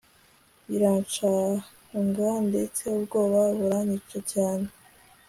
biranshanga 0.69 2.27
ndetse 2.49 2.81
ubwoba 2.97 3.41
buranyica 3.57 4.17
cyane 4.31 4.67